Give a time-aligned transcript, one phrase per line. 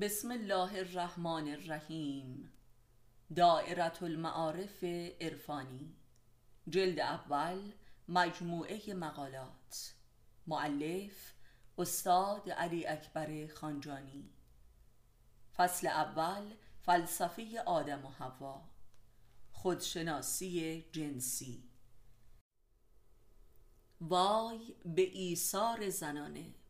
[0.00, 2.52] بسم الله الرحمن الرحیم.
[3.36, 4.84] دائرة المعارف
[5.20, 5.96] عرفانی.
[6.68, 7.72] جلد اول
[8.08, 9.94] مجموعه مقالات.
[10.46, 11.34] معلف
[11.78, 14.30] استاد علی اکبر خانجانی.
[15.56, 18.68] فصل اول فلسفه آدم و حوا.
[19.52, 21.70] خودشناسی جنسی.
[24.00, 26.61] وای به ایثار زنانه.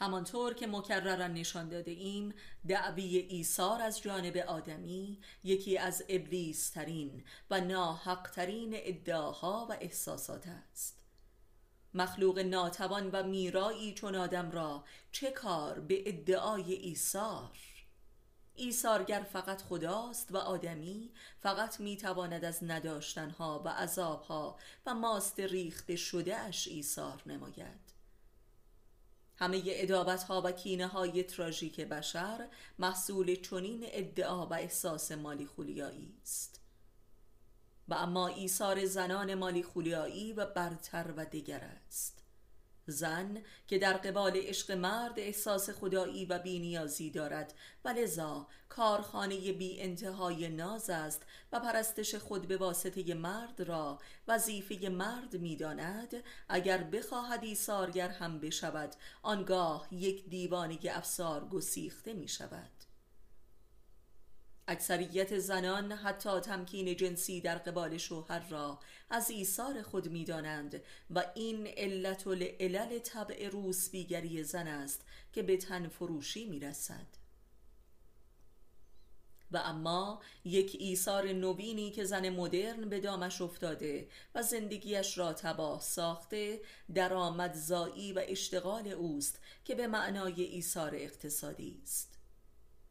[0.00, 2.34] همانطور که مکررا نشان داده ایم
[2.68, 10.46] دعوی ایثار از جانب آدمی یکی از ابلیس ترین و ناحق ترین ادعاها و احساسات
[10.46, 11.04] است.
[11.94, 17.58] مخلوق ناتوان و میرایی چون آدم را چه کار به ادعای ایثار؟
[18.54, 21.10] ایثارگر فقط خداست و آدمی
[21.40, 27.89] فقط می‌تواند از نداشتنها و عذابها و ماست ریخته شده اش ایثار نماید.
[29.40, 36.14] همه ادابت ها و کینه های تراژیک بشر محصول چنین ادعا و احساس مالی خولیایی
[36.22, 36.60] است.
[37.88, 42.19] و اما ایثار زنان مالی خولیایی و برتر و دیگر است.
[42.90, 49.80] زن که در قبال عشق مرد احساس خدایی و بینیازی دارد و لذا کارخانه بی
[49.80, 56.14] انتهای ناز است و پرستش خود به واسطه مرد را وظیفه مرد می‌داند
[56.48, 62.89] اگر بخواهد ایثارگر هم بشود آنگاه یک دیوانه افسار گسیخته می شود.
[64.70, 68.78] اکثریت زنان حتی تمکین جنسی در قبال شوهر را
[69.10, 75.88] از ایثار خود می‌دانند و این علت العلل طبع روسبیگری زن است که به تن
[75.88, 77.06] فروشی می‌رسد.
[79.52, 85.80] و اما یک ایثار نوینی که زن مدرن به دامش افتاده و زندگیش را تباه
[85.80, 86.60] ساخته
[86.94, 92.19] درآمد زایی و اشتغال اوست که به معنای ایثار اقتصادی است.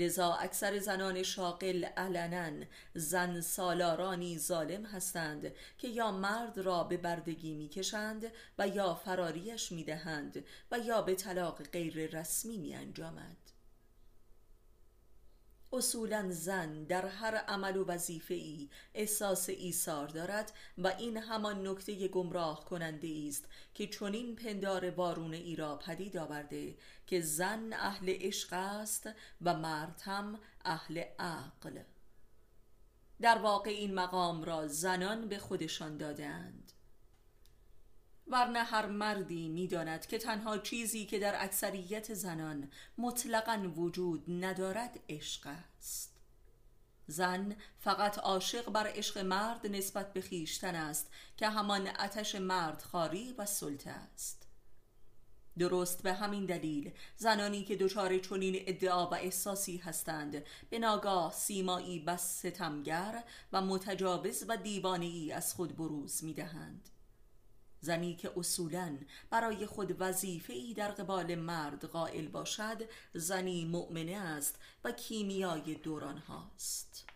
[0.00, 7.54] لذا اکثر زنان شاغل علنا زن سالارانی ظالم هستند که یا مرد را به بردگی
[7.54, 13.59] می‌کشند و یا فراریش می‌دهند و یا به طلاق غیر رسمی می انجامد
[15.72, 22.08] اصولا زن در هر عمل و وظیفه ای احساس ایثار دارد و این همان نکته
[22.08, 23.44] گمراه کننده است
[23.74, 26.76] که چنین پندار وارونه ای را پدید آورده
[27.06, 29.08] که زن اهل عشق است
[29.42, 31.78] و مرد هم اهل عقل.
[33.20, 36.72] در واقع این مقام را زنان به خودشان دادند
[38.30, 45.46] ورنه هر مردی می‌داند که تنها چیزی که در اکثریت زنان مطلقا وجود ندارد عشق
[45.46, 46.16] است.
[47.06, 53.34] زن فقط عاشق بر عشق مرد نسبت به خیشتن است که همان آتش مرد خاری
[53.38, 54.46] و سلطه است.
[55.58, 61.98] درست به همین دلیل زنانی که دچار چنین ادعا و احساسی هستند به ناگاه سیمایی
[61.98, 66.88] بس ستمگر و متجاوز و دیوانه از خود بروز می‌دهند.
[67.80, 68.98] زنی که اصولا
[69.30, 72.82] برای خود وظیفه ای در قبال مرد قائل باشد
[73.14, 77.09] زنی مؤمنه است و کیمیای دوران هاست.